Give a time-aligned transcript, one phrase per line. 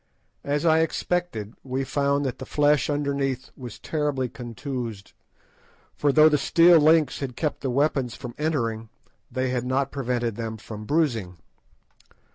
[0.43, 5.13] As I expected, we found that the flesh underneath was terribly contused,
[5.93, 8.89] for though the steel links had kept the weapons from entering,
[9.31, 11.37] they had not prevented them from bruising.